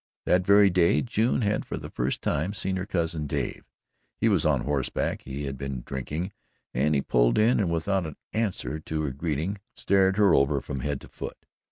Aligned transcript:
That 0.25 0.43
very 0.47 0.71
day 0.71 1.03
June 1.03 1.41
had 1.41 1.63
for 1.63 1.77
the 1.77 1.91
first 1.91 2.23
time 2.23 2.55
seen 2.55 2.75
her 2.77 2.87
cousin 2.87 3.27
Dave. 3.27 3.65
He 4.17 4.29
was 4.29 4.47
on 4.47 4.61
horseback, 4.61 5.21
he 5.25 5.43
had 5.45 5.59
been 5.59 5.83
drinking 5.85 6.33
and 6.73 6.95
he 6.95 7.03
pulled 7.03 7.37
in 7.37 7.59
and, 7.59 7.69
without 7.69 8.07
an 8.07 8.15
answer 8.33 8.79
to 8.79 9.01
her 9.03 9.11
greeting, 9.11 9.59
stared 9.75 10.17
her 10.17 10.33
over 10.33 10.59
from 10.59 10.79
head 10.79 11.01
to 11.01 11.07
foot. 11.07 11.45